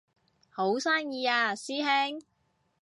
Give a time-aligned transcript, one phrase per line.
[0.49, 2.19] 好生意啊師兄